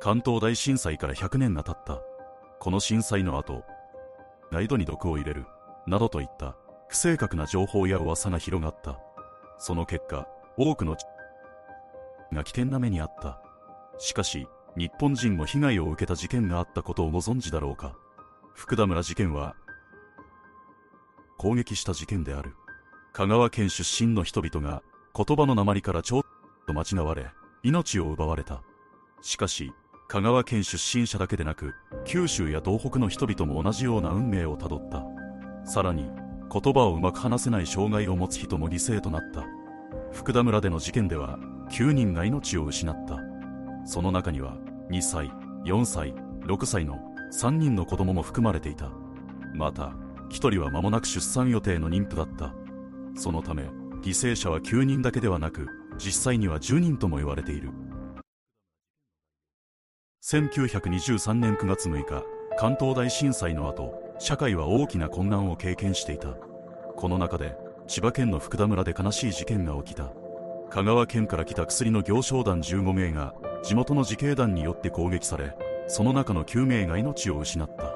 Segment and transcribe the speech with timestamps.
[0.00, 2.00] 関東大震災から100年が経った。
[2.58, 3.64] この震災の後、
[4.50, 5.44] ガイドに毒を入れる、
[5.86, 6.56] などといった
[6.88, 8.98] 不正確な情報や噂が広がった。
[9.58, 10.26] その結果、
[10.56, 10.96] 多くの
[12.32, 13.42] が危険な目にあった。
[13.98, 17.94] しかし、日本人も被害を受けた事件があったことをご存知だろうか。
[18.54, 19.54] 福田村事件は、
[21.36, 22.54] 攻撃した事件である。
[23.12, 24.82] 香川県出身の人々が
[25.14, 26.22] 言葉の鉛からちょっ
[26.66, 27.26] と間違われ、
[27.62, 28.62] 命を奪われた。
[29.20, 29.72] しかし、
[30.10, 31.72] 香川県出身者だけでなく、
[32.04, 35.04] 九州や東北の人々も同じような運命をたどった。
[35.64, 36.10] さらに、
[36.52, 39.44] 言葉をうまく話せない障害を持つ人も犠牲となった。
[40.10, 41.38] 福田村での事件では、
[41.70, 43.20] 9人が命を失った。
[43.84, 44.56] その中には、
[44.90, 45.30] 2歳、
[45.64, 46.12] 4歳、
[46.44, 46.98] 6歳の
[47.32, 48.90] 3人の子供も含まれていた。
[49.54, 49.92] また、
[50.30, 52.52] 1人は間もなく出産予定の妊婦だった。
[53.14, 53.62] そのため、
[54.02, 55.68] 犠牲者は9人だけではなく、
[55.98, 57.70] 実際には10人とも言われている。
[60.22, 62.24] 1923年9月6日、
[62.58, 66.34] 関東大震災の後、社会は大きな混乱を経験していた。
[66.94, 70.12] この中で、千葉県の福田村で悲しい事件が起きた。
[70.68, 75.56] 香川県から来た薬の行商団15名が、地元の自警団によって攻撃され、
[75.88, 77.94] その中の9名が命を失った。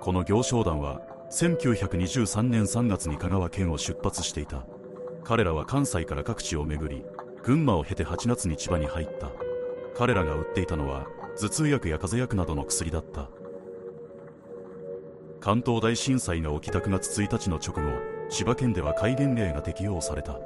[0.00, 4.66] この行商団は、1923年3月に香川県を出発していた。
[5.24, 7.06] 彼らは関西から各地を巡り、
[7.42, 9.32] 群馬を経て8月に千葉に入った。
[9.96, 11.06] 彼らが売っていたのは、
[11.36, 13.28] 頭痛薬や風邪薬などの薬だった。
[15.40, 17.98] 関東大震災が起きた9月1日の直後、
[18.30, 20.38] 千葉県では戒厳令が適用された。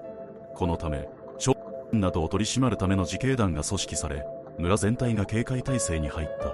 [0.55, 4.25] このため、ショッなどを取り締まるための自警団が組織され、
[4.59, 6.53] 村全体が警戒態勢に入った。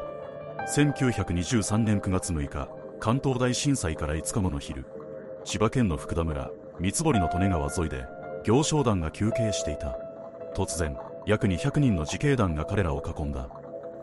[0.67, 2.69] 1923年9月6日、
[3.01, 4.85] 関東大震災から5日後の昼、
[5.45, 8.05] 千葉県の福田村、三堀の利根川沿いで、
[8.45, 9.97] 行商団が休憩していた。
[10.55, 10.97] 突然、
[11.27, 13.49] 約200人の自警団が彼らを囲んだ。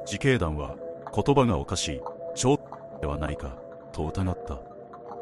[0.05, 0.75] 自警団は、
[1.13, 2.01] 言葉がおかしい、
[2.35, 2.59] 超
[3.01, 3.57] ではないか、
[3.91, 4.59] と疑った。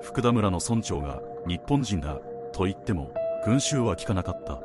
[0.01, 2.19] 福田村の村長が、日本人だ、
[2.53, 3.12] と言っても、
[3.45, 4.62] 群衆は聞かなかった。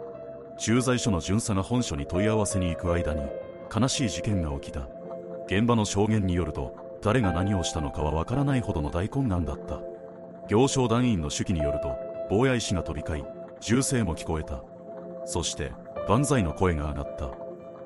[0.58, 3.22] 駐在所の巡査が本所に問い合わせに行く間に、
[3.74, 4.88] 悲しい事件が起きた。
[5.46, 9.80] 現場の証言によると、誰が何をしたのかはわからないほどの大混乱だった。
[10.48, 11.96] 行商団員の手記によると、
[12.30, 13.24] 防衛士が飛び交い、
[13.60, 14.62] 銃声も聞こえた。
[15.24, 15.72] そして、
[16.08, 17.30] 万歳の声が上がった。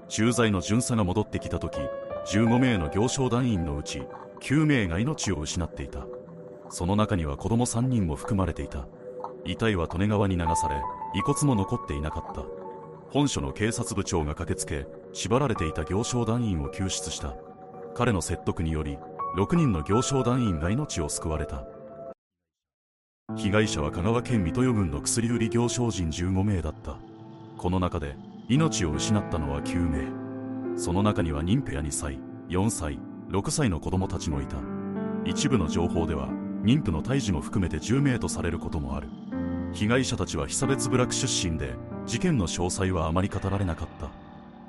[0.09, 1.78] 駐在の巡査が戻ってきた時、
[2.31, 4.03] 15名の行商団員のうち
[4.41, 6.06] 9名が命を失っていた。
[6.69, 8.87] その中には子供3人も含まれていた。
[9.47, 10.77] 遺体は利根川に流され
[11.15, 12.43] 遺骨も残っていなかった。
[13.11, 17.34] 本所の警察部長が駆けつけ縛られていた行商団員を救出した。
[17.94, 18.99] 彼の説得により
[19.38, 21.67] 6人の行商団員が命を救われた。
[23.37, 26.97] 被害者は香川県水戸余郡の薬売り行商人15名だった。
[27.56, 28.17] この中で
[28.50, 30.28] 命を失ったのは9名。
[30.78, 33.00] その中には妊婦や2歳、4歳、
[33.31, 34.56] 6歳の子供たちもいた。
[35.25, 36.28] 一部の情報では、
[36.62, 39.09] 妊婦の胎児も含めて10名とされることもある。
[39.72, 41.75] 被害者たちは被差別部落出身で、
[42.06, 44.09] 事件の詳細はあまり語られなかった。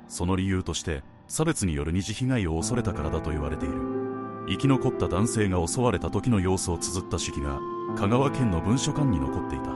[0.08, 3.76] その理由として、差別による二次被害を恐れたからだと言われている。
[4.48, 7.60] 生き残った男性が襲われた時の様子を綴った手記が、
[7.96, 9.70] 香川県の文書館に残っていた。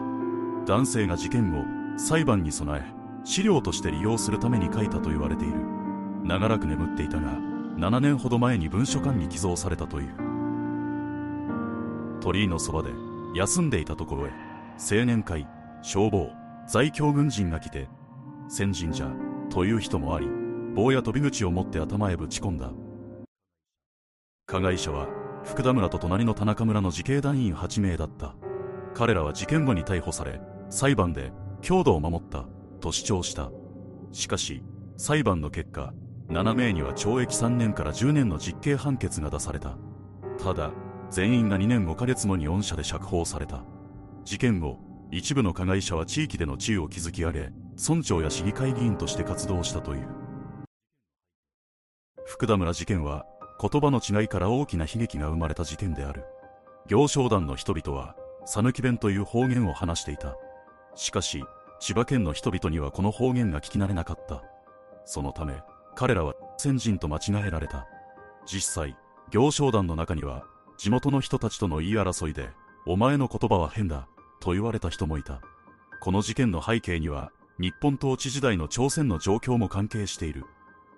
[0.67, 1.65] 男性が事件後、
[1.97, 5.84] 裁判に備え、資料として利用するために書いたと言われている。
[6.25, 7.33] 長らく眠っていたが
[7.77, 10.15] 7年ほど前に文書館に寄贈されたという。
[12.21, 12.91] 鳥居のそばで
[13.35, 14.31] 休んでいたところへ
[14.79, 15.47] 青年会
[15.83, 16.31] 消防
[16.67, 17.89] 在京軍人が来て
[18.49, 19.11] 先人じゃ
[19.51, 20.27] という人もあり
[20.75, 22.73] 棒や飛び口を持って頭へぶち込んだ。
[24.47, 25.09] 加害者は
[25.45, 28.35] 福田村と隣の田中村の自警団員8名だった。
[28.95, 32.47] 彼らは事件後に逮捕され裁判で強度を守った
[32.81, 33.51] と主張した。
[34.13, 34.63] しかし
[34.97, 35.93] 裁判の結果
[36.29, 39.77] 7名には懲役3年から10年の実刑判決が出された。
[40.43, 40.73] ただ、
[41.11, 43.63] 全員が2年5ヶ月後に恩赦で釈放された。
[44.25, 44.79] 事件後、
[45.11, 50.09] 一部の加害者は地域での地位を築き上げ、村長や市議会議員として活動したという。
[52.25, 53.27] 福田村事件は、
[53.61, 56.25] 言葉の違いから大きな悲劇が生まれた事件である。
[56.87, 58.17] 行商団の人々は、
[58.47, 60.37] 讃岐弁という方言を話していた。
[60.95, 61.45] しかし、
[61.81, 64.43] 千葉県の人々にはこの方言が聞き慣れなかった。
[65.05, 65.63] そのため、
[65.97, 67.87] 彼らは先人と間違えられた。
[68.47, 68.97] 実際、
[69.31, 70.45] 行商団の中には、
[70.77, 72.51] 地元の人たちとの言い争いで、
[72.87, 74.09] お前の言葉は変だ、
[74.41, 75.41] と言われた人もいた。
[76.01, 80.45] この事件の背景には、日本統治時代の朝鮮の状況も関係している。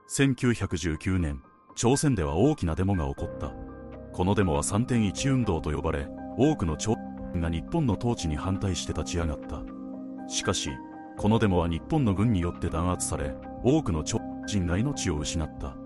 [0.08, 1.42] 1919年、
[1.74, 3.52] 朝鮮では大きなデモが起こった。
[4.12, 6.08] このデモは3.1運動と呼ばれ、
[6.38, 6.94] 多くの朝
[7.32, 9.62] 鮮が日本の統治に反対して立ち上がった。
[10.28, 10.70] しかし、
[11.18, 15.76] このデモは日本の軍によって弾圧され、多くの朝人が命を失った。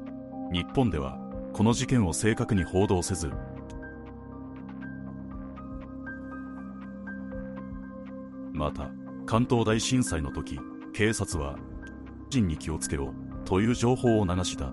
[0.52, 1.18] 日本では
[1.52, 3.30] この事件を正確に報道せず。
[8.52, 8.90] また
[9.24, 10.60] 関東大震災の時
[10.92, 11.56] 警察は
[12.28, 13.14] 人に気をつけろ
[13.44, 14.72] という情報を流した。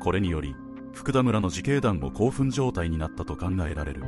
[0.00, 0.56] これにより
[0.92, 4.02] 福田村の自警団も興奮状態になったと考えられる。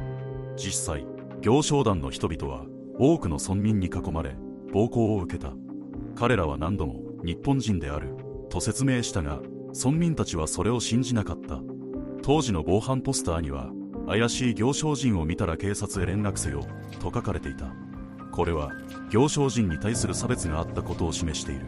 [0.56, 1.06] 実際
[1.40, 2.64] 行商団の人々は
[2.98, 4.36] 多くの村民に囲まれ
[4.72, 5.52] 暴行を受けた。
[6.16, 8.16] 彼らは何度も日本人である。
[8.52, 9.40] と説明したが
[9.74, 11.60] 村民たちはそれを信じなかった。
[12.22, 13.70] 当時の防犯ポスターには
[14.06, 16.66] 怪しい行商人を見たら警察へ連絡せよ
[17.00, 17.72] と書かれていた。
[18.30, 18.70] これは
[19.10, 21.66] 行商人に対する差別があったことを示している。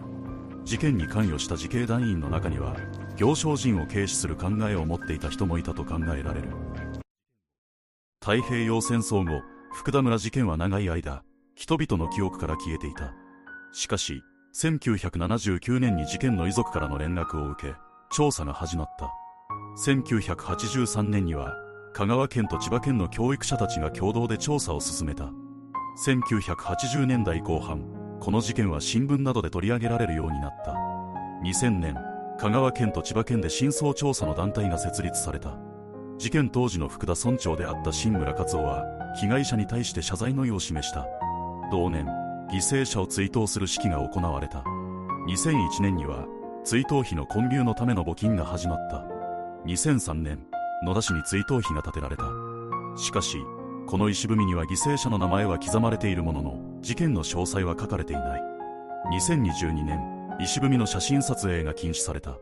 [0.65, 2.77] 事件に関与した自警団員の中には
[3.17, 6.51] 行商人を軽視する考えを持っていた人もいたと考えられる。
[8.21, 9.41] 太平洋戦争後
[9.73, 11.23] 福田村事件は長い間
[11.55, 13.15] 人々の記憶から消えていた。
[13.73, 14.23] しかし
[14.55, 17.75] 1979年に事件の遺族からの連絡を受け
[18.13, 19.11] 調査が始まった。
[19.85, 21.57] 1983年には
[21.93, 25.29] 香川県と千葉県の教育者たちが共同で調査を進めた。
[26.07, 27.85] 1980年代後半
[28.21, 30.73] この事件は新聞などで取り上げられるようになった。
[31.43, 31.97] 2000年
[32.39, 35.59] 香川県と千葉県で真相調査の団体が設立された。
[36.17, 38.85] 事件当時の福田村長であった新村勝夫は
[39.21, 41.09] 被害者に対して謝罪の意を示した。
[41.73, 42.07] 同年
[42.51, 44.65] 犠牲者を追悼する式が行われた。
[45.29, 46.27] 2001年には
[46.65, 49.05] 追悼碑の建立のための募金が始まった。
[49.67, 50.47] 2003年
[50.85, 52.25] 野田市に追悼碑が建てられた。
[52.97, 53.39] しかし
[53.87, 58.43] この石踏みには犠牲者の名前は刻まれているものの事件の詳細は書かれていない。
[59.13, 60.01] 2022年
[60.41, 62.39] 石踏みの写真撮影が禁止された。